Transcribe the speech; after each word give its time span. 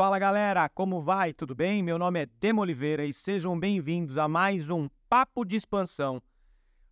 Fala 0.00 0.18
galera, 0.18 0.66
como 0.66 1.02
vai? 1.02 1.34
Tudo 1.34 1.54
bem? 1.54 1.82
Meu 1.82 1.98
nome 1.98 2.22
é 2.22 2.26
Demo 2.40 2.62
Oliveira 2.62 3.04
e 3.04 3.12
sejam 3.12 3.60
bem-vindos 3.60 4.16
a 4.16 4.26
mais 4.26 4.70
um 4.70 4.88
Papo 5.10 5.44
de 5.44 5.56
Expansão. 5.56 6.22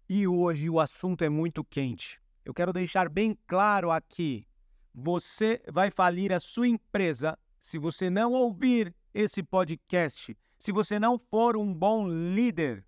E 0.06 0.28
hoje 0.28 0.68
o 0.68 0.78
assunto 0.78 1.24
é 1.24 1.28
muito 1.30 1.64
quente. 1.64 2.20
Eu 2.44 2.52
quero 2.52 2.70
deixar 2.70 3.08
bem 3.08 3.34
claro 3.46 3.90
aqui: 3.90 4.46
você 4.94 5.58
vai 5.72 5.90
falir 5.90 6.34
a 6.34 6.38
sua 6.38 6.68
empresa 6.68 7.38
se 7.58 7.78
você 7.78 8.10
não 8.10 8.34
ouvir 8.34 8.94
esse 9.14 9.42
podcast, 9.42 10.36
se 10.58 10.70
você 10.70 10.98
não 10.98 11.18
for 11.18 11.56
um 11.56 11.72
bom 11.72 12.06
líder. 12.06 12.84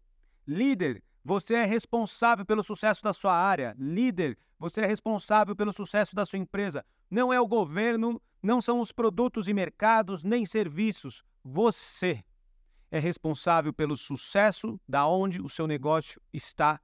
Líder, 0.46 1.02
você 1.24 1.54
é 1.54 1.64
responsável 1.64 2.44
pelo 2.44 2.62
sucesso 2.62 3.02
da 3.02 3.14
sua 3.14 3.32
área. 3.32 3.74
Líder, 3.78 4.36
você 4.58 4.82
é 4.82 4.86
responsável 4.86 5.56
pelo 5.56 5.72
sucesso 5.72 6.14
da 6.14 6.26
sua 6.26 6.38
empresa. 6.38 6.84
Não 7.10 7.32
é 7.32 7.40
o 7.40 7.48
governo, 7.48 8.20
não 8.42 8.60
são 8.60 8.80
os 8.80 8.92
produtos 8.92 9.48
e 9.48 9.54
mercados, 9.54 10.24
nem 10.24 10.44
serviços. 10.44 11.22
Você 11.44 12.24
é 12.90 12.98
responsável 12.98 13.72
pelo 13.72 13.96
sucesso 13.96 14.80
da 14.88 15.06
onde 15.06 15.40
o 15.40 15.48
seu 15.48 15.66
negócio 15.66 16.20
está 16.32 16.80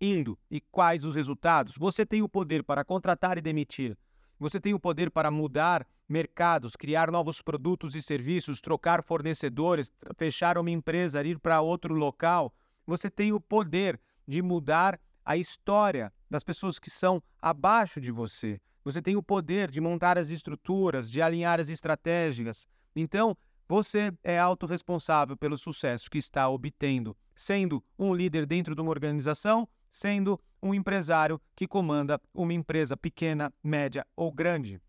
indo 0.00 0.38
e 0.50 0.60
quais 0.60 1.04
os 1.04 1.14
resultados. 1.14 1.74
Você 1.76 2.06
tem 2.06 2.22
o 2.22 2.28
poder 2.28 2.64
para 2.64 2.84
contratar 2.84 3.36
e 3.36 3.42
demitir. 3.42 3.96
Você 4.38 4.58
tem 4.58 4.72
o 4.72 4.80
poder 4.80 5.10
para 5.10 5.30
mudar 5.30 5.86
mercados, 6.08 6.74
criar 6.74 7.10
novos 7.10 7.42
produtos 7.42 7.94
e 7.94 8.00
serviços, 8.00 8.60
trocar 8.60 9.02
fornecedores, 9.02 9.92
fechar 10.16 10.56
uma 10.56 10.70
empresa, 10.70 11.22
ir 11.22 11.38
para 11.38 11.60
outro 11.60 11.94
local. 11.94 12.54
Você 12.86 13.10
tem 13.10 13.32
o 13.32 13.40
poder 13.40 14.00
de 14.26 14.40
mudar 14.40 14.98
a 15.24 15.36
história 15.36 16.12
das 16.30 16.42
pessoas 16.42 16.78
que 16.78 16.90
são 16.90 17.22
abaixo 17.40 18.00
de 18.00 18.10
você. 18.10 18.58
Você 18.84 19.02
tem 19.02 19.16
o 19.16 19.22
poder 19.22 19.70
de 19.70 19.80
montar 19.80 20.18
as 20.18 20.30
estruturas, 20.30 21.10
de 21.10 21.20
alinhar 21.20 21.60
as 21.60 21.68
estratégias. 21.68 22.66
Então, 22.94 23.36
você 23.68 24.12
é 24.24 24.38
autorresponsável 24.38 25.36
pelo 25.36 25.56
sucesso 25.56 26.10
que 26.10 26.18
está 26.18 26.48
obtendo, 26.48 27.16
sendo 27.36 27.84
um 27.98 28.12
líder 28.12 28.46
dentro 28.46 28.74
de 28.74 28.80
uma 28.80 28.90
organização, 28.90 29.68
sendo 29.90 30.40
um 30.62 30.74
empresário 30.74 31.40
que 31.54 31.68
comanda 31.68 32.20
uma 32.34 32.52
empresa 32.52 32.96
pequena, 32.96 33.52
média 33.62 34.06
ou 34.16 34.32
grande. 34.32 34.80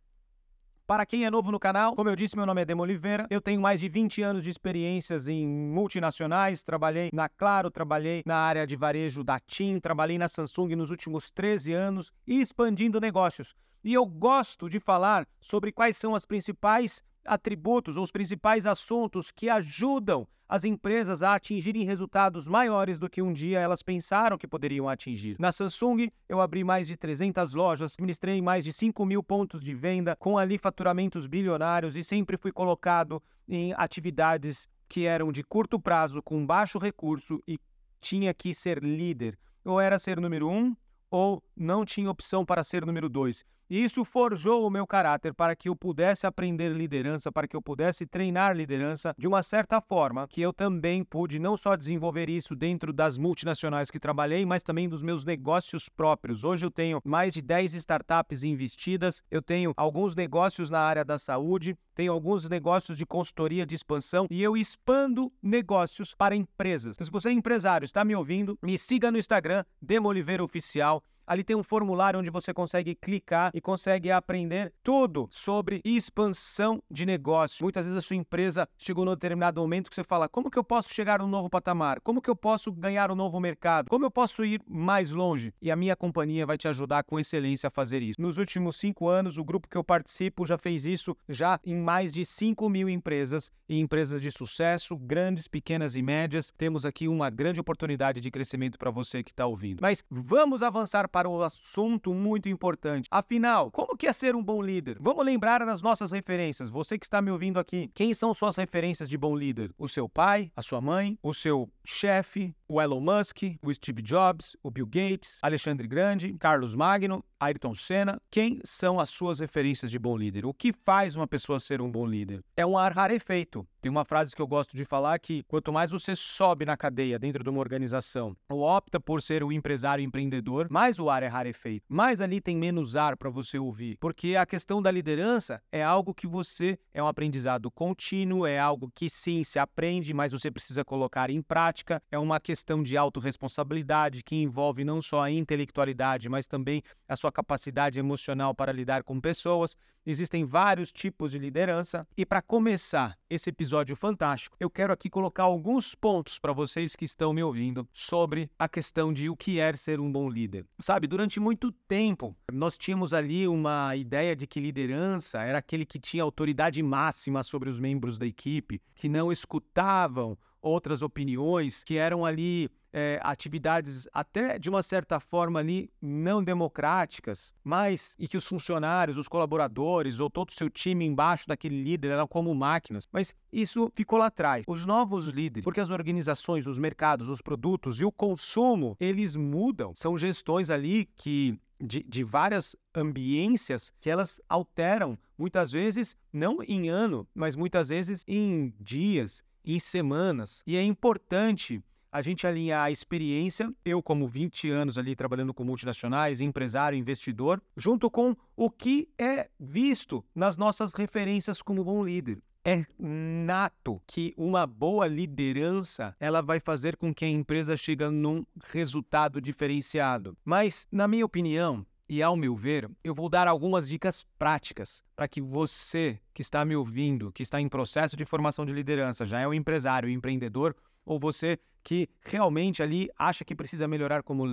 Para 0.92 1.06
quem 1.06 1.24
é 1.24 1.32
novo 1.32 1.54
no 1.54 1.58
canal, 1.58 1.96
como 1.96 2.10
eu 2.10 2.18
disse, 2.18 2.36
meu 2.36 2.46
nome 2.46 2.64
é 2.64 2.66
Demo 2.66 2.84
Oliveira. 2.84 3.26
Eu 3.30 3.40
tenho 3.40 3.62
mais 3.62 3.80
de 3.80 3.88
20 3.88 4.24
anos 4.24 4.44
de 4.44 4.50
experiências 4.50 5.30
em 5.30 5.48
multinacionais. 5.48 6.64
Trabalhei 6.64 7.10
na 7.14 7.30
Claro, 7.30 7.72
trabalhei 7.72 8.22
na 8.26 8.36
área 8.36 8.68
de 8.68 8.76
varejo 8.76 9.24
da 9.24 9.40
TIM, 9.40 9.80
trabalhei 9.80 10.18
na 10.18 10.28
Samsung 10.28 10.76
nos 10.76 10.90
últimos 10.90 11.32
13 11.32 11.72
anos 11.72 12.12
e 12.28 12.42
expandindo 12.42 13.00
negócios. 13.00 13.56
E 13.82 13.94
eu 13.94 14.06
gosto 14.06 14.70
de 14.70 14.82
falar 14.82 15.26
sobre 15.40 15.72
quais 15.72 15.96
são 15.96 16.14
as 16.14 16.26
principais 16.26 17.02
atributos 17.24 17.96
ou 17.96 18.04
os 18.04 18.12
principais 18.12 18.66
assuntos 18.66 19.32
que 19.32 19.48
ajudam 19.48 20.28
as 20.52 20.66
empresas 20.66 21.24
a 21.24 21.36
atingirem 21.36 21.86
resultados 21.86 22.46
maiores 22.46 23.00
do 23.00 23.10
que 23.10 23.22
um 23.22 23.32
dia 23.32 23.58
elas 23.58 23.82
pensaram 23.82 24.38
que 24.38 24.46
poderiam 24.46 24.90
atingir. 24.90 25.38
Na 25.40 25.50
Samsung, 25.50 26.10
eu 26.28 26.42
abri 26.42 26.62
mais 26.62 26.88
de 26.88 26.98
300 26.98 27.54
lojas, 27.54 27.94
administrei 27.94 28.42
mais 28.42 28.66
de 28.66 28.74
5 28.74 29.06
mil 29.06 29.24
pontos 29.24 29.62
de 29.62 29.74
venda, 29.74 30.14
com 30.14 30.38
ali 30.38 30.58
faturamentos 30.58 31.26
bilionários 31.26 31.96
e 31.96 32.04
sempre 32.04 32.36
fui 32.36 32.52
colocado 32.52 33.24
em 33.48 33.74
atividades 33.78 34.68
que 34.90 35.06
eram 35.06 35.32
de 35.32 35.42
curto 35.42 35.80
prazo, 35.80 36.22
com 36.22 36.46
baixo 36.46 36.78
recurso 36.78 37.42
e 37.48 37.58
tinha 38.02 38.34
que 38.34 38.54
ser 38.54 38.84
líder. 38.84 39.40
Ou 39.64 39.80
era 39.80 39.98
ser 39.98 40.20
número 40.20 40.50
um, 40.50 40.76
ou 41.10 41.42
não 41.56 41.86
tinha 41.86 42.12
opção 42.12 42.44
para 42.46 42.62
ser 42.62 42.86
número 42.86 43.08
dois. 43.08 43.46
E 43.72 43.82
isso 43.82 44.04
forjou 44.04 44.68
o 44.68 44.70
meu 44.70 44.86
caráter 44.86 45.34
para 45.34 45.56
que 45.56 45.70
eu 45.70 45.76
pudesse 45.78 46.28
aprender 46.28 46.74
liderança, 46.74 47.32
para 47.32 47.48
que 47.48 47.56
eu 47.56 47.62
pudesse 47.62 48.06
treinar 48.06 48.54
liderança 48.54 49.16
de 49.18 49.30
uma 49.30 49.42
certa 49.42 49.80
forma 49.80 50.28
que 50.28 50.42
eu 50.42 50.52
também 50.52 51.06
pude 51.06 51.40
não 51.40 51.56
só 51.56 51.78
desenvolver 51.78 52.30
isso 52.30 52.54
dentro 52.54 52.92
das 52.92 53.18
multinacionais 53.18 53.90
que 53.90 53.98
trabalhei, 53.98 54.46
mas 54.46 54.62
também 54.62 54.90
dos 54.90 55.02
meus 55.02 55.24
negócios 55.24 55.88
próprios. 55.88 56.44
Hoje 56.44 56.66
eu 56.66 56.70
tenho 56.70 57.00
mais 57.06 57.34
de 57.34 57.42
10 57.42 57.76
startups 57.76 58.44
investidas, 58.44 59.24
eu 59.32 59.42
tenho 59.42 59.72
alguns 59.78 60.18
negócios 60.18 60.70
na 60.70 60.82
área 60.82 61.06
da 61.06 61.18
saúde, 61.18 61.74
tenho 61.96 62.12
alguns 62.12 62.50
negócios 62.50 62.98
de 62.98 63.06
consultoria 63.06 63.66
de 63.66 63.76
expansão 63.76 64.28
e 64.30 64.44
eu 64.44 64.58
expando 64.58 65.32
negócios 65.42 66.14
para 66.14 66.36
empresas. 66.36 66.98
Então, 66.98 67.06
se 67.06 67.12
você 67.12 67.30
é 67.30 67.32
empresário, 67.32 67.86
está 67.86 68.04
me 68.04 68.18
ouvindo, 68.18 68.60
me 68.62 68.78
siga 68.78 69.10
no 69.10 69.18
Instagram, 69.18 69.64
Demo 69.82 70.10
Oliveira 70.10 70.44
Oficial. 70.44 71.02
Ali 71.32 71.46
tem 71.46 71.56
um 71.56 71.64
formulário 71.64 72.20
onde 72.20 72.30
você 72.30 72.54
consegue 72.54 72.94
clicar 72.94 73.52
e 73.54 73.62
consegue 73.62 74.12
aprender 74.12 74.74
tudo 74.84 75.30
sobre 75.32 75.80
expansão 75.86 76.84
de 76.92 77.06
negócio. 77.06 77.64
Muitas 77.64 77.86
vezes 77.86 77.98
a 77.98 78.02
sua 78.02 78.18
empresa 78.18 78.68
chegou 78.78 79.06
num 79.06 79.14
determinado 79.14 79.62
momento 79.62 79.88
que 79.88 79.96
você 79.96 80.04
fala: 80.04 80.28
como 80.28 80.52
que 80.52 80.60
eu 80.60 80.64
posso 80.64 80.94
chegar 80.94 81.22
a 81.22 81.24
um 81.24 81.30
novo 81.30 81.50
patamar? 81.50 82.02
Como 82.02 82.22
que 82.22 82.30
eu 82.30 82.36
posso 82.36 82.70
ganhar 82.70 83.10
um 83.10 83.16
novo 83.16 83.40
mercado? 83.40 83.88
Como 83.88 84.04
eu 84.04 84.12
posso 84.12 84.44
ir 84.44 84.62
mais 84.68 85.12
longe? 85.12 85.54
E 85.62 85.72
a 85.72 85.76
minha 85.78 85.96
companhia 85.96 86.46
vai 86.46 86.58
te 86.58 86.68
ajudar 86.68 87.06
com 87.06 87.18
excelência 87.18 87.68
a 87.68 87.72
fazer 87.72 88.02
isso. 88.02 88.22
Nos 88.22 88.38
últimos 88.38 88.76
cinco 88.76 89.08
anos, 89.08 89.38
o 89.38 89.44
grupo 89.46 89.70
que 89.70 89.78
eu 89.78 89.86
participo 89.86 90.46
já 90.46 90.58
fez 90.58 90.84
isso 90.84 91.16
já 91.30 91.58
em 91.66 91.78
mais 91.78 92.14
de 92.14 92.26
5 92.26 92.68
mil 92.68 92.90
empresas 92.90 93.54
e 93.70 93.80
empresas 93.80 94.22
de 94.22 94.34
sucesso, 94.34 94.98
grandes, 94.98 95.48
pequenas 95.48 95.96
e 95.96 96.02
médias. 96.02 96.52
Temos 96.58 96.86
aqui 96.86 97.08
uma 97.08 97.30
grande 97.30 97.62
oportunidade 97.62 98.20
de 98.20 98.30
crescimento 98.30 98.78
para 98.78 98.92
você 98.92 99.24
que 99.24 99.32
está 99.32 99.46
ouvindo. 99.46 99.80
Mas 99.80 100.04
vamos 100.10 100.62
avançar 100.62 101.08
para 101.08 101.21
o 101.28 101.42
assunto 101.44 102.14
muito 102.14 102.50
importante. 102.50 103.08
Afinal, 103.12 103.72
como 103.72 103.98
que 103.98 104.08
é 104.08 104.14
ser 104.14 104.36
um 104.36 104.44
bom 104.44 104.62
líder? 104.62 104.98
Vamos 105.00 105.26
lembrar 105.26 105.66
das 105.66 105.82
nossas 105.82 106.12
referências. 106.12 106.70
Você 106.70 106.98
que 106.98 107.06
está 107.06 107.22
me 107.22 107.32
ouvindo 107.32 107.60
aqui, 107.60 107.90
quem 107.94 108.14
são 108.14 108.34
suas 108.34 108.56
referências 108.56 109.10
de 109.10 109.18
bom 109.18 109.36
líder? 109.36 109.74
O 109.78 109.88
seu 109.88 110.08
pai, 110.08 110.52
a 110.56 110.62
sua 110.62 110.82
mãe, 110.82 111.18
o 111.22 111.34
seu 111.34 111.70
chefe, 111.84 112.56
o 112.72 112.82
Elon 112.82 113.02
Musk, 113.02 113.42
o 113.62 113.74
Steve 113.74 114.02
Jobs, 114.02 114.56
o 114.64 114.72
Bill 114.72 114.86
Gates, 114.86 115.40
Alexandre 115.42 115.86
Grande, 115.90 116.34
Carlos 116.40 116.74
Magno, 116.74 117.22
Ayrton 117.38 117.76
Senna. 117.76 118.22
Quem 118.30 118.62
são 118.64 118.98
as 118.98 119.10
suas 119.10 119.40
referências 119.40 119.92
de 119.92 120.00
bom 120.00 120.16
líder? 120.16 120.46
O 120.46 120.54
que 120.54 120.72
faz 120.72 121.16
uma 121.16 121.28
pessoa 121.28 121.60
ser 121.60 121.82
um 121.82 121.92
bom 121.92 122.06
líder? 122.06 122.42
É 122.56 122.66
um 122.66 122.78
ar 122.78 122.94
rarefeito. 122.94 123.68
Tem 123.82 123.90
uma 123.90 124.06
frase 124.06 124.36
que 124.36 124.42
eu 124.42 124.48
gosto 124.48 124.78
de 124.78 124.86
falar 124.86 125.18
que 125.18 125.42
quanto 125.48 125.74
mais 125.74 125.90
você 125.90 126.16
sobe 126.16 126.66
na 126.66 126.78
cadeia 126.78 127.18
dentro 127.18 127.44
de 127.44 127.50
uma 127.50 127.60
organização 127.60 128.38
ou 128.48 128.62
opta 128.62 129.00
por 129.00 129.24
ser 129.24 129.44
o 129.44 129.52
empresário 129.52 130.04
empreendedor, 130.04 130.68
mais 130.70 131.00
o 131.00 131.10
ar 131.10 131.24
é 131.24 131.28
rarefeito. 131.28 131.84
Mais 131.90 132.22
ali 132.22 132.40
tem 132.40 132.56
menos 132.56 132.96
ar 132.96 133.18
para 133.18 133.32
você 133.32 133.58
ouvir. 133.58 133.98
Porque 134.00 134.36
a 134.36 134.46
questão 134.46 134.80
da 134.80 134.92
liderança 134.92 135.62
é 135.72 135.84
algo 135.84 136.14
que 136.14 136.28
você 136.28 136.78
é 136.94 137.02
um 137.02 137.08
aprendizado 137.08 137.72
contínuo, 137.72 138.46
é 138.46 138.60
algo 138.60 138.92
que 138.94 139.10
sim 139.10 139.44
se 139.44 139.58
aprende, 139.58 140.14
mas 140.14 140.32
você 140.32 140.52
precisa 140.52 140.86
colocar 140.86 141.32
em 141.32 141.42
prática. 141.42 142.04
É 142.12 142.20
uma 142.20 142.40
questão 142.40 142.61
de 142.84 142.96
autorresponsabilidade 142.96 144.24
que 144.24 144.36
envolve 144.36 144.84
não 144.84 145.02
só 145.02 145.24
a 145.24 145.32
intelectualidade, 145.32 146.30
mas 146.30 146.48
também 146.48 146.84
a 147.08 147.16
sua 147.16 147.32
capacidade 147.32 148.00
emocional 148.00 148.54
para 148.54 148.72
lidar 148.72 149.04
com 149.04 149.20
pessoas. 149.20 149.76
Existem 150.06 150.44
vários 150.44 150.92
tipos 150.92 151.32
de 151.32 151.38
liderança 151.38 152.08
e 152.18 152.26
para 152.26 152.42
começar 152.42 153.16
esse 153.30 153.50
episódio 153.50 153.96
fantástico, 153.96 154.58
eu 154.60 154.70
quero 154.70 154.92
aqui 154.92 155.10
colocar 155.10 155.44
alguns 155.44 155.94
pontos 155.94 156.40
para 156.40 156.52
vocês 156.52 156.96
que 156.96 157.06
estão 157.06 157.34
me 157.34 157.44
ouvindo 157.44 157.88
sobre 157.94 158.50
a 158.58 158.68
questão 158.68 159.14
de 159.14 159.30
o 159.30 159.36
que 159.36 159.60
é 159.60 159.76
ser 159.76 160.00
um 160.00 160.12
bom 160.12 160.28
líder. 160.28 160.66
Sabe, 160.80 161.06
durante 161.06 161.40
muito 161.40 161.72
tempo 161.72 162.36
nós 162.52 162.80
tínhamos 162.80 163.14
ali 163.14 163.48
uma 163.48 163.96
ideia 163.96 164.36
de 164.36 164.48
que 164.48 164.60
liderança 164.60 165.42
era 165.42 165.60
aquele 165.60 165.86
que 165.86 166.00
tinha 166.00 166.24
autoridade 166.24 166.82
máxima 166.82 167.44
sobre 167.44 167.70
os 167.70 167.80
membros 167.80 168.18
da 168.18 168.26
equipe, 168.26 168.82
que 168.96 169.08
não 169.08 169.32
escutavam 169.32 170.38
outras 170.62 171.02
opiniões, 171.02 171.84
que 171.84 171.98
eram 171.98 172.26
ali 172.26 172.70
é, 172.94 173.20
atividades 173.24 174.08
até 174.14 174.60
de 174.60 174.70
uma 174.70 174.84
certa 174.84 175.20
forma 175.20 175.60
ali 175.60 175.90
não 176.02 176.44
democráticas, 176.44 177.54
mas 177.64 178.16
e 178.20 178.28
que 178.28 178.38
os 178.38 178.46
funcionários, 178.46 179.18
os 179.18 179.28
colaboradores 179.28 180.20
ou 180.20 180.30
todo 180.30 180.50
o 180.50 180.54
seu 180.54 180.70
time 180.70 181.06
embaixo 181.06 181.48
daquele 181.48 181.82
líder 181.82 182.12
eram 182.12 182.28
como 182.28 182.54
máquinas. 182.54 183.08
Mas 183.12 183.34
isso 183.52 183.92
ficou 183.96 184.20
lá 184.20 184.28
atrás. 184.28 184.66
Os 184.68 184.86
novos 184.86 185.28
líderes, 185.28 185.64
porque 185.64 185.80
as 185.80 185.90
organizações, 185.90 186.68
os 186.68 186.78
mercados, 186.78 187.30
os 187.30 187.42
produtos 187.42 188.00
e 188.00 188.06
o 188.06 188.12
consumo, 188.12 188.96
eles 189.00 189.36
mudam. 189.36 189.94
São 189.96 190.18
gestões 190.18 190.70
ali 190.70 191.10
que 191.16 191.58
de, 191.80 192.04
de, 192.04 192.24
várias 192.24 192.76
ambiências 192.94 193.92
que 194.00 194.10
elas 194.10 194.40
alteram, 194.48 195.18
muitas 195.36 195.72
vezes 195.72 196.16
não 196.32 196.62
em 196.62 196.90
ano, 196.90 197.28
mas 197.34 197.56
muitas 197.56 197.90
vezes 197.90 198.24
em 198.28 198.72
dias, 198.80 199.44
em 199.66 199.80
semanas. 199.80 200.64
E 200.66 200.76
é 200.76 200.84
importante 200.84 201.84
a 202.12 202.22
gente 202.22 202.46
alinhar 202.46 202.84
a 202.84 202.92
experiência, 202.92 203.74
eu 203.86 204.04
como 204.04 204.28
20 204.28 204.70
anos 204.70 204.98
ali 204.98 205.16
trabalhando 205.16 205.54
com 205.54 205.64
multinacionais, 205.64 206.42
empresário, 206.42 206.98
investidor, 206.98 207.62
junto 207.78 208.12
com 208.12 208.36
o 208.56 208.70
que 208.70 209.08
é 209.18 209.50
visto 209.58 210.24
nas 210.36 210.58
nossas 210.58 210.94
referências 210.94 211.62
como 211.62 211.84
bom 211.84 212.04
líder. 212.04 212.42
É 212.64 212.86
nato 213.00 214.00
que 214.06 214.36
uma 214.38 214.68
boa 214.68 215.08
liderança 215.08 216.16
ela 216.20 216.42
vai 216.42 216.60
fazer 216.60 216.96
com 216.96 217.12
que 217.12 217.26
a 217.26 217.28
empresa 217.28 217.76
chegue 217.76 218.08
num 218.10 218.46
resultado 218.66 219.42
diferenciado. 219.42 220.38
Mas, 220.46 220.86
na 220.92 221.08
minha 221.08 221.26
opinião, 221.26 221.84
E 222.12 222.22
ao 222.22 222.36
meu 222.36 222.54
ver, 222.54 222.92
eu 223.06 223.16
vou 223.16 223.30
dar 223.30 223.48
algumas 223.48 223.88
dicas 223.88 224.26
práticas 224.38 225.02
para 225.16 225.30
que 225.30 225.40
você 225.40 226.20
que 226.34 226.42
está 226.42 226.66
me 226.66 226.76
ouvindo, 226.76 227.32
que 227.32 227.42
está 227.42 227.62
em 227.62 227.70
processo 227.70 228.18
de 228.18 228.26
formação 228.26 228.66
de 228.66 228.74
liderança, 228.74 229.24
já 229.24 229.40
é 229.40 229.48
um 229.48 229.54
empresário, 229.54 230.10
um 230.10 230.12
empreendedor, 230.12 230.76
ou 231.06 231.18
você 231.18 231.58
que 231.82 232.10
realmente 232.20 232.84
ali 232.84 233.10
acha 233.18 233.46
que 233.46 233.56
precisa 233.56 233.88
melhorar 233.88 234.24
como 234.24 234.44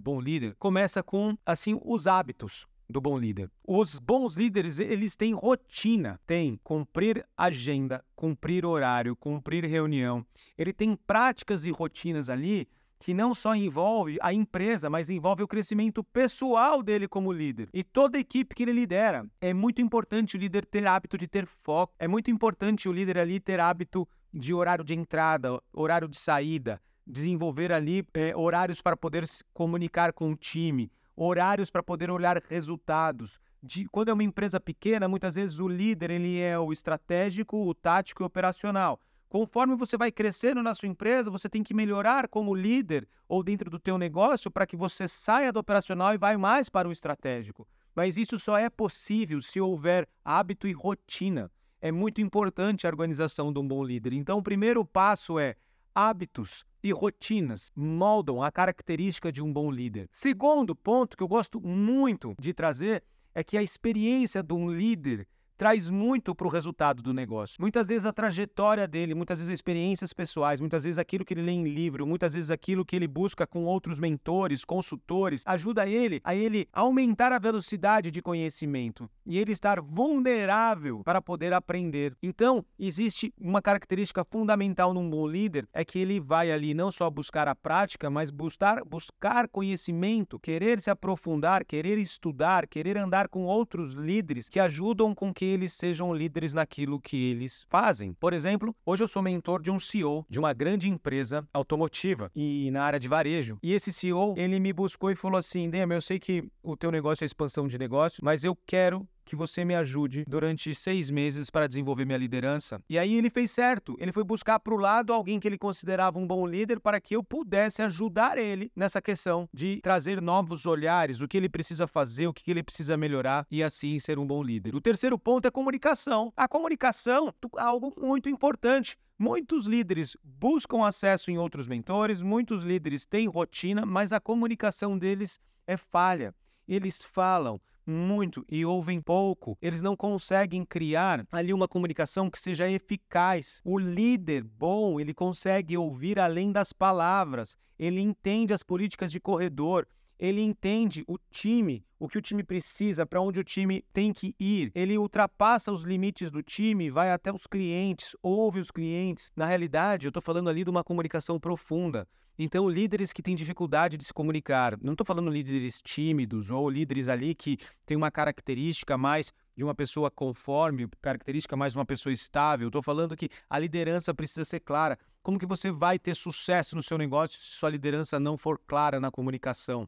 bom 0.00 0.18
líder, 0.18 0.56
começa 0.58 1.02
com 1.02 1.36
assim 1.44 1.78
os 1.84 2.06
hábitos 2.06 2.66
do 2.88 3.02
bom 3.02 3.18
líder. 3.18 3.50
Os 3.68 3.98
bons 3.98 4.34
líderes, 4.34 4.78
eles 4.78 5.14
têm 5.14 5.34
rotina, 5.34 6.18
tem 6.26 6.58
cumprir 6.64 7.22
agenda, 7.36 8.02
cumprir 8.16 8.64
horário, 8.64 9.14
cumprir 9.14 9.66
reunião. 9.66 10.24
Ele 10.56 10.72
tem 10.72 10.96
práticas 10.96 11.66
e 11.66 11.70
rotinas 11.70 12.30
ali 12.30 12.66
que 13.04 13.12
não 13.12 13.34
só 13.34 13.54
envolve 13.54 14.16
a 14.22 14.32
empresa, 14.32 14.88
mas 14.88 15.10
envolve 15.10 15.42
o 15.42 15.46
crescimento 15.46 16.02
pessoal 16.02 16.82
dele 16.82 17.06
como 17.06 17.30
líder 17.30 17.68
e 17.70 17.84
toda 17.84 18.16
a 18.16 18.20
equipe 18.20 18.54
que 18.54 18.62
ele 18.62 18.72
lidera. 18.72 19.26
É 19.42 19.52
muito 19.52 19.82
importante 19.82 20.38
o 20.38 20.40
líder 20.40 20.64
ter 20.64 20.86
hábito 20.86 21.18
de 21.18 21.28
ter 21.28 21.44
foco, 21.44 21.92
é 21.98 22.08
muito 22.08 22.30
importante 22.30 22.88
o 22.88 22.92
líder 22.92 23.18
ali 23.18 23.38
ter 23.38 23.60
hábito 23.60 24.08
de 24.32 24.54
horário 24.54 24.82
de 24.82 24.94
entrada, 24.94 25.60
horário 25.70 26.08
de 26.08 26.16
saída, 26.16 26.80
desenvolver 27.06 27.72
ali 27.72 28.06
é, 28.14 28.34
horários 28.34 28.80
para 28.80 28.96
poder 28.96 29.28
se 29.28 29.44
comunicar 29.52 30.14
com 30.14 30.30
o 30.30 30.34
time, 30.34 30.90
horários 31.14 31.70
para 31.70 31.82
poder 31.82 32.10
olhar 32.10 32.42
resultados. 32.48 33.38
De, 33.62 33.84
quando 33.84 34.08
é 34.08 34.14
uma 34.14 34.24
empresa 34.24 34.58
pequena, 34.58 35.06
muitas 35.06 35.34
vezes 35.34 35.58
o 35.58 35.68
líder 35.68 36.10
ele 36.10 36.40
é 36.40 36.58
o 36.58 36.72
estratégico, 36.72 37.68
o 37.68 37.74
tático 37.74 38.22
e 38.22 38.24
o 38.24 38.26
operacional. 38.26 38.98
Conforme 39.34 39.74
você 39.74 39.96
vai 39.96 40.12
crescendo 40.12 40.62
na 40.62 40.74
sua 40.74 40.88
empresa, 40.88 41.28
você 41.28 41.48
tem 41.48 41.60
que 41.60 41.74
melhorar 41.74 42.28
como 42.28 42.54
líder 42.54 43.04
ou 43.28 43.42
dentro 43.42 43.68
do 43.68 43.80
teu 43.80 43.98
negócio 43.98 44.48
para 44.48 44.64
que 44.64 44.76
você 44.76 45.08
saia 45.08 45.52
do 45.52 45.58
operacional 45.58 46.14
e 46.14 46.16
vá 46.16 46.38
mais 46.38 46.68
para 46.68 46.88
o 46.88 46.92
estratégico. 46.92 47.66
Mas 47.96 48.16
isso 48.16 48.38
só 48.38 48.56
é 48.56 48.70
possível 48.70 49.42
se 49.42 49.60
houver 49.60 50.08
hábito 50.24 50.68
e 50.68 50.72
rotina. 50.72 51.50
É 51.80 51.90
muito 51.90 52.20
importante 52.20 52.86
a 52.86 52.90
organização 52.90 53.52
de 53.52 53.58
um 53.58 53.66
bom 53.66 53.82
líder. 53.82 54.12
Então, 54.12 54.38
o 54.38 54.42
primeiro 54.42 54.84
passo 54.84 55.36
é 55.36 55.56
hábitos 55.92 56.64
e 56.80 56.92
rotinas 56.92 57.72
moldam 57.74 58.40
a 58.40 58.52
característica 58.52 59.32
de 59.32 59.42
um 59.42 59.52
bom 59.52 59.68
líder. 59.68 60.08
Segundo 60.12 60.76
ponto 60.76 61.16
que 61.16 61.24
eu 61.24 61.28
gosto 61.28 61.60
muito 61.60 62.36
de 62.38 62.54
trazer 62.54 63.02
é 63.34 63.42
que 63.42 63.58
a 63.58 63.62
experiência 63.64 64.44
de 64.44 64.54
um 64.54 64.70
líder 64.70 65.26
traz 65.56 65.88
muito 65.88 66.34
para 66.34 66.46
o 66.46 66.50
resultado 66.50 67.02
do 67.02 67.14
negócio. 67.14 67.56
Muitas 67.60 67.86
vezes 67.86 68.06
a 68.06 68.12
trajetória 68.12 68.86
dele, 68.86 69.14
muitas 69.14 69.38
vezes 69.38 69.52
experiências 69.52 70.12
pessoais, 70.12 70.60
muitas 70.60 70.84
vezes 70.84 70.98
aquilo 70.98 71.24
que 71.24 71.34
ele 71.34 71.42
lê 71.42 71.52
em 71.52 71.64
livro, 71.64 72.06
muitas 72.06 72.34
vezes 72.34 72.50
aquilo 72.50 72.84
que 72.84 72.96
ele 72.96 73.06
busca 73.06 73.46
com 73.46 73.64
outros 73.64 73.98
mentores, 73.98 74.64
consultores, 74.64 75.42
ajuda 75.46 75.86
ele 75.86 76.20
a 76.24 76.34
ele 76.34 76.68
aumentar 76.72 77.32
a 77.32 77.38
velocidade 77.38 78.10
de 78.10 78.20
conhecimento 78.20 79.08
e 79.24 79.38
ele 79.38 79.52
estar 79.52 79.80
vulnerável 79.80 81.02
para 81.04 81.22
poder 81.22 81.52
aprender. 81.52 82.16
Então, 82.22 82.64
existe 82.78 83.32
uma 83.40 83.62
característica 83.62 84.24
fundamental 84.24 84.92
num 84.92 85.08
bom 85.08 85.26
líder 85.26 85.68
é 85.72 85.84
que 85.84 85.98
ele 85.98 86.20
vai 86.20 86.50
ali 86.50 86.74
não 86.74 86.90
só 86.90 87.08
buscar 87.08 87.48
a 87.48 87.54
prática, 87.54 88.10
mas 88.10 88.30
buscar 88.30 88.84
buscar 88.84 89.48
conhecimento, 89.48 90.38
querer 90.38 90.80
se 90.80 90.90
aprofundar, 90.90 91.64
querer 91.64 91.98
estudar, 91.98 92.66
querer 92.66 92.96
andar 92.96 93.28
com 93.28 93.44
outros 93.44 93.92
líderes 93.92 94.48
que 94.48 94.60
ajudam 94.60 95.14
com 95.14 95.32
que 95.32 95.43
que 95.44 95.50
eles 95.50 95.72
sejam 95.74 96.14
líderes 96.14 96.54
naquilo 96.54 96.98
que 96.98 97.30
eles 97.30 97.66
fazem. 97.68 98.14
Por 98.14 98.32
exemplo, 98.32 98.74
hoje 98.84 99.04
eu 99.04 99.08
sou 99.08 99.22
mentor 99.22 99.60
de 99.60 99.70
um 99.70 99.78
CEO 99.78 100.24
de 100.28 100.38
uma 100.38 100.54
grande 100.54 100.88
empresa 100.88 101.46
automotiva 101.52 102.30
e 102.34 102.70
na 102.70 102.82
área 102.82 102.98
de 102.98 103.08
varejo. 103.08 103.58
E 103.62 103.74
esse 103.74 103.92
CEO, 103.92 104.34
ele 104.38 104.58
me 104.58 104.72
buscou 104.72 105.10
e 105.10 105.14
falou 105.14 105.38
assim: 105.38 105.68
Dema, 105.68 105.94
eu 105.94 106.00
sei 106.00 106.18
que 106.18 106.48
o 106.62 106.76
teu 106.76 106.90
negócio 106.90 107.24
é 107.24 107.26
expansão 107.26 107.68
de 107.68 107.78
negócio, 107.78 108.24
mas 108.24 108.42
eu 108.42 108.56
quero 108.66 109.06
que 109.24 109.34
você 109.34 109.64
me 109.64 109.74
ajude 109.74 110.24
durante 110.28 110.74
seis 110.74 111.10
meses 111.10 111.50
para 111.50 111.66
desenvolver 111.66 112.04
minha 112.04 112.18
liderança. 112.18 112.80
E 112.88 112.98
aí 112.98 113.14
ele 113.14 113.30
fez 113.30 113.50
certo. 113.50 113.96
Ele 113.98 114.12
foi 114.12 114.24
buscar 114.24 114.58
para 114.60 114.74
o 114.74 114.76
lado 114.76 115.12
alguém 115.12 115.40
que 115.40 115.48
ele 115.48 115.58
considerava 115.58 116.18
um 116.18 116.26
bom 116.26 116.46
líder 116.46 116.80
para 116.80 117.00
que 117.00 117.16
eu 117.16 117.22
pudesse 117.22 117.82
ajudar 117.82 118.38
ele 118.38 118.70
nessa 118.74 119.00
questão 119.00 119.48
de 119.52 119.80
trazer 119.82 120.20
novos 120.20 120.66
olhares, 120.66 121.20
o 121.20 121.28
que 121.28 121.36
ele 121.36 121.48
precisa 121.48 121.86
fazer, 121.86 122.26
o 122.26 122.32
que 122.32 122.50
ele 122.50 122.62
precisa 122.62 122.96
melhorar 122.96 123.46
e 123.50 123.62
assim 123.62 123.98
ser 123.98 124.18
um 124.18 124.26
bom 124.26 124.42
líder. 124.42 124.74
O 124.74 124.80
terceiro 124.80 125.18
ponto 125.18 125.46
é 125.46 125.50
comunicação. 125.50 126.32
A 126.36 126.46
comunicação 126.46 127.32
é 127.56 127.60
algo 127.60 127.92
muito 127.98 128.28
importante. 128.28 128.96
Muitos 129.18 129.66
líderes 129.66 130.16
buscam 130.22 130.84
acesso 130.84 131.30
em 131.30 131.38
outros 131.38 131.68
mentores, 131.68 132.20
muitos 132.20 132.64
líderes 132.64 133.06
têm 133.06 133.28
rotina, 133.28 133.86
mas 133.86 134.12
a 134.12 134.18
comunicação 134.18 134.98
deles 134.98 135.38
é 135.66 135.76
falha. 135.76 136.34
Eles 136.66 137.04
falam, 137.04 137.60
muito 137.86 138.44
e 138.50 138.64
ouvem 138.64 139.00
pouco. 139.00 139.56
Eles 139.60 139.82
não 139.82 139.96
conseguem 139.96 140.64
criar 140.64 141.26
ali 141.30 141.52
uma 141.52 141.68
comunicação 141.68 142.30
que 142.30 142.38
seja 142.38 142.68
eficaz. 142.68 143.60
O 143.64 143.78
líder 143.78 144.44
bom, 144.44 144.98
ele 144.98 145.14
consegue 145.14 145.76
ouvir 145.76 146.18
além 146.18 146.52
das 146.52 146.72
palavras. 146.72 147.56
Ele 147.78 148.00
entende 148.00 148.52
as 148.52 148.62
políticas 148.62 149.10
de 149.10 149.20
corredor. 149.20 149.86
Ele 150.24 150.40
entende 150.40 151.04
o 151.06 151.18
time, 151.30 151.84
o 151.98 152.08
que 152.08 152.16
o 152.16 152.22
time 152.22 152.42
precisa, 152.42 153.04
para 153.04 153.20
onde 153.20 153.38
o 153.38 153.44
time 153.44 153.84
tem 153.92 154.10
que 154.10 154.34
ir. 154.40 154.72
Ele 154.74 154.96
ultrapassa 154.96 155.70
os 155.70 155.82
limites 155.82 156.30
do 156.30 156.42
time, 156.42 156.88
vai 156.88 157.10
até 157.10 157.30
os 157.30 157.46
clientes, 157.46 158.16
ouve 158.22 158.58
os 158.58 158.70
clientes. 158.70 159.30
Na 159.36 159.44
realidade, 159.44 160.06
eu 160.06 160.08
estou 160.08 160.22
falando 160.22 160.48
ali 160.48 160.64
de 160.64 160.70
uma 160.70 160.82
comunicação 160.82 161.38
profunda. 161.38 162.08
Então, 162.38 162.66
líderes 162.66 163.12
que 163.12 163.22
têm 163.22 163.36
dificuldade 163.36 163.98
de 163.98 164.04
se 164.06 164.14
comunicar, 164.14 164.78
não 164.82 164.94
estou 164.94 165.04
falando 165.04 165.28
líderes 165.28 165.82
tímidos 165.82 166.50
ou 166.50 166.70
líderes 166.70 167.10
ali 167.10 167.34
que 167.34 167.58
têm 167.84 167.94
uma 167.94 168.10
característica 168.10 168.96
mais 168.96 169.30
de 169.54 169.62
uma 169.62 169.74
pessoa 169.74 170.10
conforme, 170.10 170.88
característica 171.02 171.54
mais 171.54 171.74
de 171.74 171.78
uma 171.78 171.84
pessoa 171.84 172.14
estável. 172.14 172.68
Estou 172.68 172.82
falando 172.82 173.14
que 173.14 173.28
a 173.50 173.58
liderança 173.58 174.14
precisa 174.14 174.46
ser 174.46 174.60
clara. 174.60 174.98
Como 175.22 175.38
que 175.38 175.44
você 175.44 175.70
vai 175.70 175.98
ter 175.98 176.16
sucesso 176.16 176.74
no 176.74 176.82
seu 176.82 176.96
negócio 176.96 177.38
se 177.38 177.58
sua 177.58 177.68
liderança 177.68 178.18
não 178.18 178.38
for 178.38 178.58
clara 178.66 178.98
na 178.98 179.10
comunicação? 179.10 179.86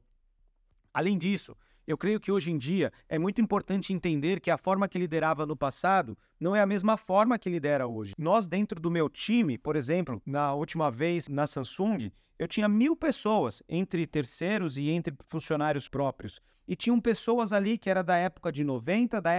Além 0.96 1.18
disso, 1.18 1.54
eu 1.86 1.98
creio 1.98 2.18
que 2.18 2.32
hoje 2.32 2.50
em 2.50 2.56
dia 2.56 2.90
é 3.06 3.18
muito 3.18 3.38
importante 3.38 3.92
entender 3.92 4.40
que 4.40 4.50
a 4.50 4.56
forma 4.56 4.88
que 4.88 4.98
liderava 4.98 5.44
no 5.44 5.54
passado 5.54 6.16
não 6.40 6.56
é 6.56 6.62
a 6.62 6.66
mesma 6.66 6.96
forma 6.96 7.38
que 7.38 7.50
lidera 7.50 7.86
hoje. 7.86 8.14
Nós, 8.16 8.46
dentro 8.46 8.80
do 8.80 8.90
meu 8.90 9.10
time, 9.10 9.58
por 9.58 9.76
exemplo, 9.76 10.22
na 10.24 10.54
última 10.54 10.90
vez 10.90 11.28
na 11.28 11.46
Samsung, 11.46 12.10
eu 12.38 12.48
tinha 12.48 12.66
mil 12.66 12.96
pessoas 12.96 13.62
entre 13.68 14.06
terceiros 14.06 14.78
e 14.78 14.88
entre 14.88 15.14
funcionários 15.26 15.86
próprios. 15.86 16.40
E 16.66 16.74
tinham 16.74 16.98
pessoas 16.98 17.52
ali 17.52 17.76
que 17.76 17.90
era 17.90 18.02
da 18.02 18.16
época 18.16 18.50
de 18.50 18.64
90, 18.64 19.20
da 19.20 19.32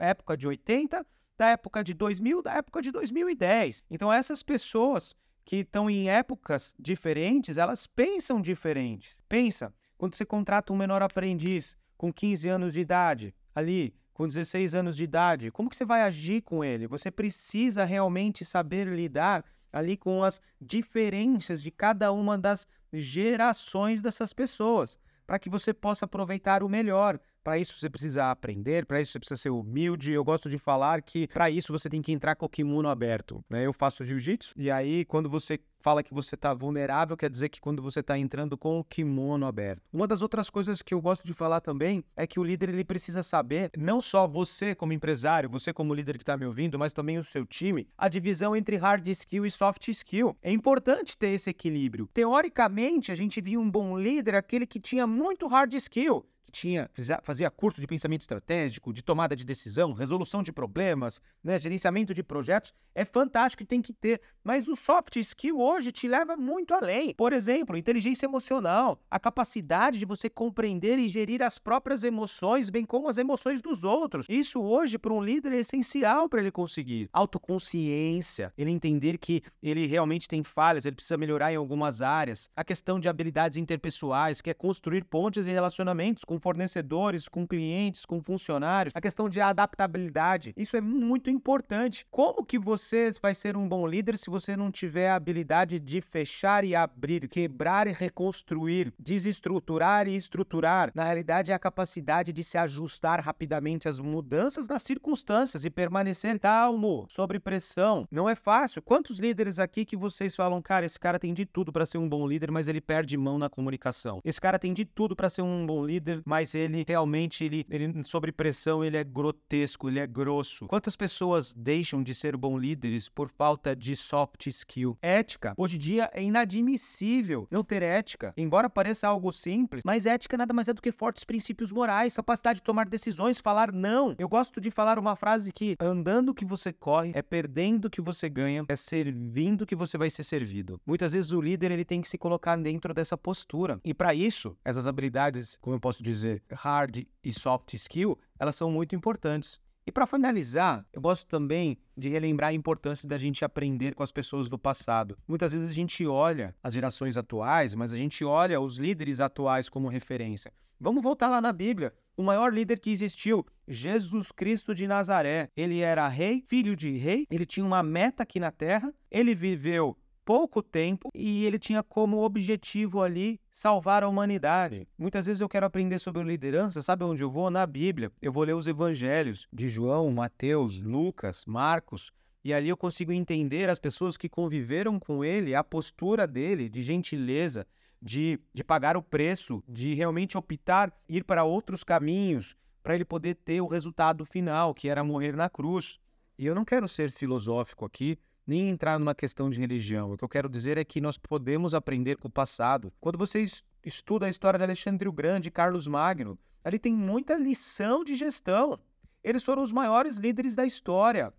época 0.00 0.36
de 0.36 0.48
80, 0.48 1.06
da 1.38 1.50
época 1.50 1.84
de 1.84 1.94
2000, 1.94 2.42
da 2.42 2.54
época 2.54 2.82
de 2.82 2.90
2010. 2.90 3.84
Então, 3.88 4.12
essas 4.12 4.42
pessoas 4.42 5.14
que 5.44 5.58
estão 5.58 5.88
em 5.88 6.10
épocas 6.10 6.74
diferentes, 6.76 7.56
elas 7.56 7.86
pensam 7.86 8.40
diferentes. 8.40 9.16
Pensa, 9.28 9.72
quando 9.96 10.14
você 10.14 10.24
contrata 10.24 10.72
um 10.72 10.76
menor 10.76 11.02
aprendiz, 11.02 11.76
com 11.96 12.12
15 12.12 12.48
anos 12.48 12.74
de 12.74 12.80
idade, 12.80 13.34
ali, 13.54 13.94
com 14.12 14.28
16 14.28 14.74
anos 14.74 14.96
de 14.96 15.04
idade, 15.04 15.50
como 15.50 15.68
que 15.68 15.76
você 15.76 15.84
vai 15.84 16.02
agir 16.02 16.42
com 16.42 16.64
ele? 16.64 16.86
Você 16.86 17.10
precisa 17.10 17.84
realmente 17.84 18.44
saber 18.44 18.86
lidar 18.86 19.44
ali 19.72 19.96
com 19.96 20.22
as 20.22 20.40
diferenças 20.60 21.60
de 21.60 21.70
cada 21.70 22.12
uma 22.12 22.38
das 22.38 22.66
gerações 22.92 24.00
dessas 24.00 24.32
pessoas, 24.32 24.98
para 25.26 25.38
que 25.38 25.50
você 25.50 25.74
possa 25.74 26.04
aproveitar 26.04 26.62
o 26.62 26.68
melhor. 26.68 27.18
Para 27.44 27.58
isso 27.58 27.74
você 27.74 27.90
precisa 27.90 28.30
aprender, 28.30 28.86
para 28.86 29.02
isso 29.02 29.12
você 29.12 29.18
precisa 29.18 29.36
ser 29.36 29.50
humilde. 29.50 30.10
Eu 30.10 30.24
gosto 30.24 30.48
de 30.48 30.56
falar 30.56 31.02
que 31.02 31.28
para 31.28 31.50
isso 31.50 31.70
você 31.70 31.90
tem 31.90 32.00
que 32.00 32.10
entrar 32.10 32.34
com 32.34 32.46
o 32.46 32.48
kimono 32.48 32.88
aberto. 32.88 33.44
Né? 33.50 33.66
Eu 33.66 33.72
faço 33.74 34.02
jiu-jitsu 34.02 34.54
e 34.56 34.70
aí 34.70 35.04
quando 35.04 35.28
você 35.28 35.60
fala 35.84 36.02
que 36.02 36.14
você 36.14 36.34
está 36.34 36.54
vulnerável, 36.54 37.14
quer 37.14 37.28
dizer 37.28 37.50
que 37.50 37.60
quando 37.60 37.82
você 37.82 38.00
está 38.00 38.16
entrando 38.16 38.56
com 38.56 38.78
o 38.78 38.84
kimono 38.84 39.44
aberto. 39.44 39.82
Uma 39.92 40.08
das 40.08 40.22
outras 40.22 40.48
coisas 40.48 40.80
que 40.80 40.94
eu 40.94 41.00
gosto 41.02 41.26
de 41.26 41.34
falar 41.34 41.60
também 41.60 42.02
é 42.16 42.26
que 42.26 42.40
o 42.40 42.42
líder 42.42 42.70
ele 42.70 42.84
precisa 42.84 43.22
saber, 43.22 43.70
não 43.76 44.00
só 44.00 44.26
você 44.26 44.74
como 44.74 44.94
empresário, 44.94 45.50
você 45.50 45.74
como 45.74 45.92
líder 45.92 46.16
que 46.16 46.22
está 46.22 46.38
me 46.38 46.46
ouvindo, 46.46 46.78
mas 46.78 46.94
também 46.94 47.18
o 47.18 47.22
seu 47.22 47.44
time, 47.44 47.86
a 47.98 48.08
divisão 48.08 48.56
entre 48.56 48.76
hard 48.76 49.06
skill 49.08 49.44
e 49.44 49.50
soft 49.50 49.86
skill. 49.88 50.34
É 50.40 50.50
importante 50.50 51.18
ter 51.18 51.28
esse 51.28 51.50
equilíbrio. 51.50 52.08
Teoricamente, 52.14 53.12
a 53.12 53.14
gente 53.14 53.38
via 53.42 53.60
um 53.60 53.70
bom 53.70 53.98
líder 53.98 54.36
aquele 54.36 54.66
que 54.66 54.80
tinha 54.80 55.06
muito 55.06 55.46
hard 55.46 55.74
skill, 55.74 56.24
tinha 56.54 56.88
fazia 57.22 57.50
curso 57.50 57.80
de 57.80 57.86
pensamento 57.86 58.22
estratégico, 58.22 58.92
de 58.92 59.02
tomada 59.02 59.34
de 59.34 59.44
decisão, 59.44 59.92
resolução 59.92 60.42
de 60.42 60.52
problemas, 60.52 61.20
né, 61.42 61.58
gerenciamento 61.58 62.14
de 62.14 62.22
projetos, 62.22 62.72
é 62.94 63.04
fantástico 63.04 63.62
e 63.62 63.66
tem 63.66 63.82
que 63.82 63.92
ter. 63.92 64.20
Mas 64.42 64.68
o 64.68 64.76
soft 64.76 65.16
skill 65.16 65.58
hoje 65.58 65.90
te 65.90 66.06
leva 66.06 66.36
muito 66.36 66.72
além. 66.72 67.14
Por 67.14 67.32
exemplo, 67.32 67.76
inteligência 67.76 68.26
emocional, 68.26 69.00
a 69.10 69.18
capacidade 69.18 69.98
de 69.98 70.04
você 70.04 70.30
compreender 70.30 70.98
e 70.98 71.08
gerir 71.08 71.42
as 71.42 71.58
próprias 71.58 72.04
emoções, 72.04 72.70
bem 72.70 72.84
como 72.84 73.08
as 73.08 73.18
emoções 73.18 73.60
dos 73.60 73.82
outros. 73.82 74.26
Isso 74.28 74.62
hoje 74.62 74.96
para 74.96 75.12
um 75.12 75.22
líder 75.22 75.52
é 75.52 75.58
essencial 75.58 76.28
para 76.28 76.40
ele 76.40 76.52
conseguir. 76.52 77.08
Autoconsciência, 77.12 78.52
ele 78.56 78.70
entender 78.70 79.18
que 79.18 79.42
ele 79.62 79.86
realmente 79.86 80.28
tem 80.28 80.44
falhas, 80.44 80.84
ele 80.84 80.94
precisa 80.94 81.16
melhorar 81.16 81.52
em 81.52 81.56
algumas 81.56 82.00
áreas. 82.00 82.48
A 82.54 82.62
questão 82.62 83.00
de 83.00 83.08
habilidades 83.08 83.56
interpessoais, 83.56 84.40
que 84.40 84.50
é 84.50 84.54
construir 84.54 85.04
pontes 85.04 85.46
e 85.46 85.50
relacionamentos 85.50 86.24
com 86.24 86.38
fornecedores, 86.44 87.26
com 87.26 87.46
clientes, 87.46 88.04
com 88.04 88.20
funcionários, 88.20 88.92
a 88.94 89.00
questão 89.00 89.30
de 89.30 89.40
adaptabilidade. 89.40 90.52
Isso 90.54 90.76
é 90.76 90.80
muito 90.80 91.30
importante. 91.30 92.06
Como 92.10 92.44
que 92.44 92.58
você 92.58 93.10
vai 93.22 93.34
ser 93.34 93.56
um 93.56 93.66
bom 93.66 93.86
líder 93.86 94.18
se 94.18 94.28
você 94.28 94.54
não 94.54 94.70
tiver 94.70 95.08
a 95.08 95.14
habilidade 95.14 95.80
de 95.80 96.02
fechar 96.02 96.62
e 96.62 96.76
abrir, 96.76 97.26
quebrar 97.28 97.86
e 97.86 97.92
reconstruir, 97.92 98.92
desestruturar 98.98 100.06
e 100.06 100.14
estruturar? 100.14 100.92
Na 100.94 101.04
realidade, 101.04 101.50
é 101.50 101.54
a 101.54 101.58
capacidade 101.58 102.30
de 102.30 102.44
se 102.44 102.58
ajustar 102.58 103.20
rapidamente 103.20 103.88
às 103.88 103.98
mudanças 103.98 104.68
nas 104.68 104.82
circunstâncias 104.82 105.64
e 105.64 105.70
permanecer 105.70 106.38
calmo, 106.38 107.06
sob 107.08 107.38
pressão. 107.40 108.06
Não 108.10 108.28
é 108.28 108.34
fácil. 108.34 108.82
Quantos 108.82 109.18
líderes 109.18 109.58
aqui 109.58 109.86
que 109.86 109.96
vocês 109.96 110.36
falam, 110.36 110.60
cara, 110.60 110.84
esse 110.84 111.00
cara 111.00 111.18
tem 111.18 111.32
de 111.32 111.46
tudo 111.46 111.72
para 111.72 111.86
ser 111.86 111.96
um 111.96 112.08
bom 112.08 112.26
líder, 112.26 112.50
mas 112.50 112.68
ele 112.68 112.82
perde 112.82 113.16
mão 113.16 113.38
na 113.38 113.48
comunicação. 113.48 114.20
Esse 114.22 114.40
cara 114.40 114.58
tem 114.58 114.74
de 114.74 114.84
tudo 114.84 115.16
para 115.16 115.30
ser 115.30 115.40
um 115.40 115.64
bom 115.64 115.82
líder, 115.82 116.20
mas 116.26 116.33
ele 116.54 116.84
realmente 116.86 117.44
ele, 117.44 117.66
ele 117.70 118.02
sob 118.02 118.32
pressão, 118.32 118.84
ele 118.84 118.96
é 118.96 119.04
grotesco, 119.04 119.88
ele 119.88 120.00
é 120.00 120.06
grosso. 120.06 120.66
Quantas 120.66 120.96
pessoas 120.96 121.54
deixam 121.54 122.02
de 122.02 122.14
ser 122.14 122.36
bons 122.36 122.58
líderes 122.58 123.08
por 123.08 123.28
falta 123.28 123.76
de 123.76 123.94
soft 123.94 124.46
skill? 124.46 124.96
Ética. 125.02 125.54
Hoje 125.56 125.76
em 125.76 125.78
dia 125.78 126.10
é 126.12 126.22
inadmissível 126.22 127.46
não 127.50 127.62
ter 127.62 127.82
ética. 127.82 128.32
Embora 128.36 128.68
pareça 128.70 129.06
algo 129.06 129.30
simples, 129.30 129.82
mas 129.84 130.06
ética 130.06 130.36
nada 130.36 130.52
mais 130.52 130.68
é 130.68 130.72
do 130.72 130.82
que 130.82 130.90
fortes 130.90 131.24
princípios 131.24 131.70
morais, 131.70 132.16
capacidade 132.16 132.58
de 132.58 132.62
tomar 132.62 132.88
decisões, 132.88 133.38
falar 133.38 133.72
não. 133.72 134.14
Eu 134.18 134.28
gosto 134.28 134.60
de 134.60 134.70
falar 134.70 134.98
uma 134.98 135.14
frase 135.14 135.52
que 135.52 135.76
andando 135.78 136.34
que 136.34 136.44
você 136.44 136.72
corre, 136.72 137.12
é 137.14 137.22
perdendo 137.22 137.90
que 137.90 138.00
você 138.00 138.28
ganha, 138.28 138.64
é 138.68 138.76
servindo 138.76 139.66
que 139.66 139.76
você 139.76 139.98
vai 139.98 140.10
ser 140.10 140.24
servido. 140.24 140.80
Muitas 140.86 141.12
vezes 141.12 141.30
o 141.30 141.40
líder 141.40 141.70
ele 141.70 141.84
tem 141.84 142.00
que 142.00 142.08
se 142.08 142.18
colocar 142.18 142.56
dentro 142.56 142.94
dessa 142.94 143.16
postura. 143.16 143.80
E 143.84 143.92
para 143.92 144.14
isso, 144.14 144.56
essas 144.64 144.86
habilidades, 144.86 145.58
como 145.60 145.76
eu 145.76 145.80
posso 145.80 146.02
dizer, 146.02 146.13
hard 146.52 147.06
e 147.22 147.32
soft 147.32 147.74
skill, 147.74 148.18
elas 148.38 148.54
são 148.54 148.70
muito 148.70 148.94
importantes. 148.94 149.58
E 149.86 149.92
para 149.92 150.06
finalizar, 150.06 150.86
eu 150.92 151.00
gosto 151.00 151.26
também 151.26 151.76
de 151.96 152.08
relembrar 152.08 152.50
a 152.50 152.54
importância 152.54 153.06
da 153.06 153.18
gente 153.18 153.44
aprender 153.44 153.94
com 153.94 154.02
as 154.02 154.10
pessoas 154.10 154.48
do 154.48 154.58
passado. 154.58 155.18
Muitas 155.28 155.52
vezes 155.52 155.70
a 155.70 155.74
gente 155.74 156.06
olha 156.06 156.54
as 156.62 156.72
gerações 156.72 157.18
atuais, 157.18 157.74
mas 157.74 157.92
a 157.92 157.96
gente 157.96 158.24
olha 158.24 158.60
os 158.60 158.78
líderes 158.78 159.20
atuais 159.20 159.68
como 159.68 159.88
referência. 159.88 160.52
Vamos 160.80 161.02
voltar 161.02 161.28
lá 161.28 161.40
na 161.40 161.52
Bíblia. 161.52 161.92
O 162.16 162.22
maior 162.22 162.52
líder 162.52 162.78
que 162.78 162.90
existiu, 162.90 163.44
Jesus 163.68 164.32
Cristo 164.32 164.74
de 164.74 164.86
Nazaré. 164.86 165.50
Ele 165.56 165.80
era 165.80 166.08
rei, 166.08 166.42
filho 166.46 166.74
de 166.74 166.96
rei, 166.96 167.26
ele 167.30 167.44
tinha 167.44 167.66
uma 167.66 167.82
meta 167.82 168.22
aqui 168.22 168.40
na 168.40 168.50
terra, 168.50 168.92
ele 169.10 169.34
viveu 169.34 169.96
pouco 170.24 170.62
tempo 170.62 171.10
e 171.14 171.44
ele 171.44 171.58
tinha 171.58 171.82
como 171.82 172.22
objetivo 172.22 173.02
ali 173.02 173.40
salvar 173.50 174.02
a 174.02 174.08
humanidade. 174.08 174.88
Muitas 174.98 175.26
vezes 175.26 175.40
eu 175.40 175.48
quero 175.48 175.66
aprender 175.66 175.98
sobre 175.98 176.22
liderança, 176.22 176.80
sabe 176.80 177.04
onde 177.04 177.22
eu 177.22 177.30
vou? 177.30 177.50
Na 177.50 177.66
Bíblia. 177.66 178.10
Eu 178.22 178.32
vou 178.32 178.44
ler 178.44 178.54
os 178.54 178.66
evangelhos 178.66 179.46
de 179.52 179.68
João, 179.68 180.10
Mateus, 180.10 180.80
Lucas, 180.80 181.44
Marcos. 181.46 182.10
E 182.42 182.52
ali 182.52 182.68
eu 182.68 182.76
consigo 182.76 183.12
entender 183.12 183.70
as 183.70 183.78
pessoas 183.78 184.16
que 184.16 184.28
conviveram 184.28 184.98
com 184.98 185.24
ele, 185.24 185.54
a 185.54 185.64
postura 185.64 186.26
dele 186.26 186.68
de 186.68 186.82
gentileza, 186.82 187.66
de, 188.00 188.38
de 188.52 188.62
pagar 188.62 188.96
o 188.96 189.02
preço, 189.02 189.62
de 189.66 189.94
realmente 189.94 190.36
optar 190.36 190.92
ir 191.08 191.24
para 191.24 191.44
outros 191.44 191.82
caminhos, 191.82 192.54
para 192.82 192.94
ele 192.94 193.04
poder 193.04 193.34
ter 193.34 193.62
o 193.62 193.66
resultado 193.66 194.26
final, 194.26 194.74
que 194.74 194.90
era 194.90 195.02
morrer 195.02 195.34
na 195.34 195.48
cruz. 195.48 195.98
E 196.38 196.44
eu 196.44 196.54
não 196.54 196.64
quero 196.64 196.86
ser 196.86 197.10
filosófico 197.10 197.86
aqui, 197.86 198.18
nem 198.46 198.68
entrar 198.68 198.98
numa 198.98 199.14
questão 199.14 199.48
de 199.48 199.58
religião. 199.58 200.12
O 200.12 200.16
que 200.16 200.24
eu 200.24 200.28
quero 200.28 200.48
dizer 200.48 200.78
é 200.78 200.84
que 200.84 201.00
nós 201.00 201.16
podemos 201.16 201.74
aprender 201.74 202.16
com 202.16 202.28
o 202.28 202.30
passado. 202.30 202.92
Quando 203.00 203.18
você 203.18 203.44
estuda 203.84 204.26
a 204.26 204.30
história 204.30 204.58
de 204.58 204.64
Alexandre 204.64 205.08
o 205.08 205.12
Grande 205.12 205.48
e 205.48 205.52
Carlos 205.52 205.86
Magno, 205.86 206.38
ali 206.62 206.78
tem 206.78 206.94
muita 206.94 207.36
lição 207.36 208.04
de 208.04 208.14
gestão. 208.14 208.78
Eles 209.22 209.42
foram 209.42 209.62
os 209.62 209.72
maiores 209.72 210.16
líderes 210.16 210.54
da 210.54 210.66
história. 210.66 211.32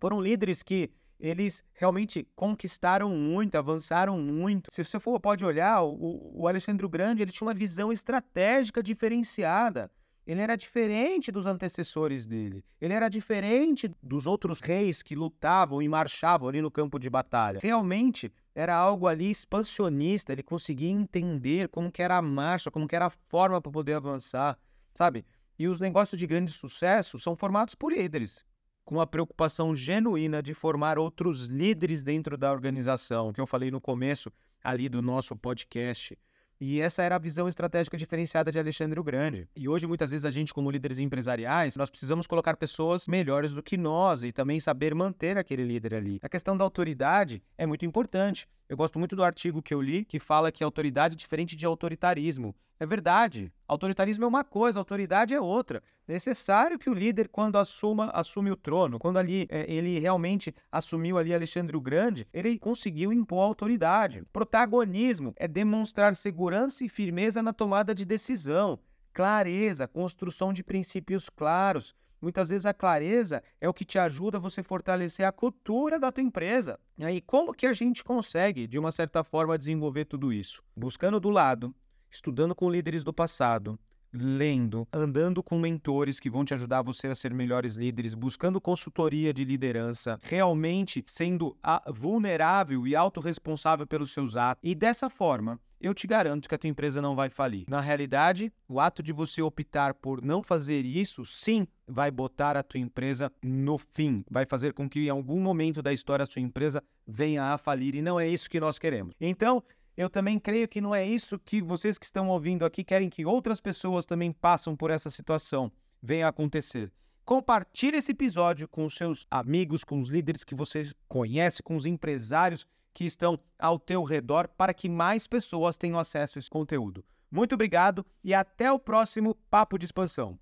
Foram 0.00 0.20
líderes 0.20 0.62
que 0.62 0.90
eles 1.20 1.62
realmente 1.72 2.28
conquistaram 2.34 3.10
muito, 3.10 3.54
avançaram 3.56 4.18
muito. 4.18 4.72
Se 4.72 4.82
você 4.82 4.98
for, 4.98 5.20
pode 5.20 5.44
olhar, 5.44 5.82
o, 5.84 6.32
o 6.34 6.48
Alexandre 6.48 6.84
o 6.84 6.88
Grande 6.88 7.22
ele 7.22 7.30
tinha 7.30 7.46
uma 7.46 7.54
visão 7.54 7.92
estratégica 7.92 8.82
diferenciada. 8.82 9.88
Ele 10.26 10.40
era 10.40 10.56
diferente 10.56 11.32
dos 11.32 11.46
antecessores 11.46 12.26
dele. 12.26 12.64
Ele 12.80 12.94
era 12.94 13.08
diferente 13.08 13.90
dos 14.00 14.26
outros 14.26 14.60
reis 14.60 15.02
que 15.02 15.16
lutavam 15.16 15.82
e 15.82 15.88
marchavam 15.88 16.48
ali 16.48 16.62
no 16.62 16.70
campo 16.70 16.98
de 16.98 17.10
batalha. 17.10 17.58
Realmente 17.60 18.32
era 18.54 18.74
algo 18.74 19.08
ali 19.08 19.30
expansionista. 19.30 20.32
Ele 20.32 20.42
conseguia 20.42 20.90
entender 20.90 21.68
como 21.68 21.90
que 21.90 22.02
era 22.02 22.16
a 22.16 22.22
marcha, 22.22 22.70
como 22.70 22.86
que 22.86 22.94
era 22.94 23.06
a 23.06 23.10
forma 23.10 23.60
para 23.60 23.72
poder 23.72 23.94
avançar, 23.94 24.56
sabe? 24.94 25.24
E 25.58 25.66
os 25.66 25.80
negócios 25.80 26.18
de 26.18 26.26
grande 26.26 26.52
sucesso 26.52 27.18
são 27.18 27.34
formados 27.34 27.74
por 27.74 27.92
líderes, 27.92 28.44
com 28.84 29.00
a 29.00 29.06
preocupação 29.06 29.74
genuína 29.74 30.40
de 30.40 30.54
formar 30.54 30.98
outros 30.98 31.46
líderes 31.46 32.04
dentro 32.04 32.36
da 32.36 32.52
organização, 32.52 33.32
que 33.32 33.40
eu 33.40 33.46
falei 33.46 33.70
no 33.70 33.80
começo 33.80 34.32
ali 34.62 34.88
do 34.88 35.02
nosso 35.02 35.34
podcast. 35.34 36.16
E 36.64 36.80
essa 36.80 37.02
era 37.02 37.16
a 37.16 37.18
visão 37.18 37.48
estratégica 37.48 37.96
diferenciada 37.96 38.52
de 38.52 38.56
Alexandre 38.56 39.00
o 39.00 39.02
Grande. 39.02 39.48
E 39.56 39.68
hoje, 39.68 39.84
muitas 39.84 40.12
vezes, 40.12 40.24
a 40.24 40.30
gente, 40.30 40.54
como 40.54 40.70
líderes 40.70 41.00
empresariais, 41.00 41.74
nós 41.74 41.90
precisamos 41.90 42.24
colocar 42.24 42.56
pessoas 42.56 43.08
melhores 43.08 43.52
do 43.52 43.60
que 43.60 43.76
nós 43.76 44.22
e 44.22 44.30
também 44.30 44.60
saber 44.60 44.94
manter 44.94 45.36
aquele 45.36 45.64
líder 45.64 45.96
ali. 45.96 46.20
A 46.22 46.28
questão 46.28 46.56
da 46.56 46.62
autoridade 46.62 47.42
é 47.58 47.66
muito 47.66 47.84
importante. 47.84 48.46
Eu 48.68 48.76
gosto 48.76 48.96
muito 48.96 49.16
do 49.16 49.24
artigo 49.24 49.60
que 49.60 49.74
eu 49.74 49.82
li 49.82 50.04
que 50.04 50.20
fala 50.20 50.52
que 50.52 50.62
autoridade 50.62 51.14
é 51.14 51.16
diferente 51.16 51.56
de 51.56 51.66
autoritarismo. 51.66 52.54
É 52.82 52.86
verdade. 52.86 53.52
Autoritarismo 53.68 54.24
é 54.24 54.26
uma 54.26 54.42
coisa, 54.42 54.80
autoridade 54.80 55.32
é 55.32 55.40
outra. 55.40 55.80
É 56.08 56.14
necessário 56.14 56.80
que 56.80 56.90
o 56.90 56.92
líder, 56.92 57.28
quando 57.28 57.54
assuma, 57.54 58.10
assume 58.10 58.50
o 58.50 58.56
trono, 58.56 58.98
quando 58.98 59.18
ali 59.18 59.46
é, 59.48 59.72
ele 59.72 60.00
realmente 60.00 60.52
assumiu 60.70 61.16
ali 61.16 61.32
Alexandre 61.32 61.76
o 61.76 61.80
Grande, 61.80 62.26
ele 62.32 62.58
conseguiu 62.58 63.12
impor 63.12 63.44
autoridade. 63.44 64.24
Protagonismo 64.32 65.32
é 65.36 65.46
demonstrar 65.46 66.16
segurança 66.16 66.84
e 66.84 66.88
firmeza 66.88 67.40
na 67.40 67.52
tomada 67.52 67.94
de 67.94 68.04
decisão, 68.04 68.80
clareza, 69.12 69.86
construção 69.86 70.52
de 70.52 70.64
princípios 70.64 71.30
claros. 71.30 71.94
Muitas 72.20 72.48
vezes 72.48 72.66
a 72.66 72.74
clareza 72.74 73.44
é 73.60 73.68
o 73.68 73.74
que 73.74 73.84
te 73.84 73.96
ajuda 73.96 74.38
a 74.38 74.40
você 74.40 74.60
fortalecer 74.60 75.24
a 75.24 75.30
cultura 75.30 76.00
da 76.00 76.10
tua 76.10 76.24
empresa. 76.24 76.80
E 76.98 77.04
aí, 77.04 77.20
como 77.20 77.54
que 77.54 77.64
a 77.68 77.72
gente 77.72 78.02
consegue, 78.02 78.66
de 78.66 78.76
uma 78.76 78.90
certa 78.90 79.22
forma, 79.22 79.56
desenvolver 79.56 80.04
tudo 80.06 80.32
isso? 80.32 80.64
Buscando 80.76 81.20
do 81.20 81.30
lado 81.30 81.72
estudando 82.12 82.54
com 82.54 82.70
líderes 82.70 83.02
do 83.02 83.12
passado, 83.12 83.78
lendo, 84.12 84.86
andando 84.92 85.42
com 85.42 85.58
mentores 85.58 86.20
que 86.20 86.28
vão 86.28 86.44
te 86.44 86.52
ajudar 86.52 86.82
você 86.82 87.08
a 87.08 87.14
ser 87.14 87.32
melhores 87.32 87.76
líderes, 87.76 88.14
buscando 88.14 88.60
consultoria 88.60 89.32
de 89.32 89.44
liderança, 89.44 90.18
realmente 90.22 91.02
sendo 91.06 91.56
vulnerável 91.88 92.86
e 92.86 92.94
autorresponsável 92.94 93.86
pelos 93.86 94.12
seus 94.12 94.36
atos. 94.36 94.60
E 94.62 94.74
dessa 94.74 95.08
forma, 95.08 95.58
eu 95.80 95.94
te 95.94 96.06
garanto 96.06 96.48
que 96.48 96.54
a 96.54 96.58
tua 96.58 96.68
empresa 96.68 97.02
não 97.02 97.16
vai 97.16 97.28
falir. 97.28 97.64
Na 97.66 97.80
realidade, 97.80 98.52
o 98.68 98.78
ato 98.78 99.02
de 99.02 99.12
você 99.12 99.42
optar 99.42 99.94
por 99.94 100.22
não 100.22 100.42
fazer 100.42 100.84
isso, 100.84 101.24
sim, 101.24 101.66
vai 101.88 102.10
botar 102.10 102.56
a 102.56 102.62
tua 102.62 102.78
empresa 102.78 103.32
no 103.42 103.78
fim, 103.78 104.24
vai 104.30 104.46
fazer 104.46 104.74
com 104.74 104.88
que 104.88 105.06
em 105.06 105.08
algum 105.08 105.40
momento 105.40 105.82
da 105.82 105.92
história 105.92 106.22
a 106.22 106.26
sua 106.26 106.42
empresa 106.42 106.84
venha 107.06 107.46
a 107.46 107.58
falir 107.58 107.94
e 107.94 108.02
não 108.02 108.20
é 108.20 108.28
isso 108.28 108.48
que 108.48 108.60
nós 108.60 108.78
queremos. 108.78 109.14
Então, 109.20 109.62
eu 109.96 110.08
também 110.08 110.38
creio 110.38 110.66
que 110.68 110.80
não 110.80 110.94
é 110.94 111.06
isso 111.06 111.38
que 111.38 111.60
vocês 111.60 111.98
que 111.98 112.04
estão 112.04 112.28
ouvindo 112.28 112.64
aqui 112.64 112.82
querem 112.82 113.10
que 113.10 113.26
outras 113.26 113.60
pessoas 113.60 114.06
também 114.06 114.32
passem 114.32 114.74
por 114.74 114.90
essa 114.90 115.10
situação, 115.10 115.70
venha 116.02 116.28
acontecer. 116.28 116.90
Compartilhe 117.24 117.96
esse 117.96 118.10
episódio 118.10 118.66
com 118.66 118.84
os 118.84 118.94
seus 118.94 119.26
amigos, 119.30 119.84
com 119.84 120.00
os 120.00 120.08
líderes 120.08 120.42
que 120.42 120.54
você 120.54 120.90
conhece, 121.08 121.62
com 121.62 121.76
os 121.76 121.86
empresários 121.86 122.66
que 122.92 123.04
estão 123.04 123.38
ao 123.58 123.78
teu 123.78 124.02
redor, 124.02 124.48
para 124.48 124.74
que 124.74 124.88
mais 124.88 125.26
pessoas 125.26 125.76
tenham 125.76 125.98
acesso 125.98 126.38
a 126.38 126.40
esse 126.40 126.50
conteúdo. 126.50 127.04
Muito 127.30 127.54
obrigado 127.54 128.04
e 128.22 128.34
até 128.34 128.70
o 128.72 128.78
próximo 128.78 129.34
Papo 129.48 129.78
de 129.78 129.86
Expansão. 129.86 130.38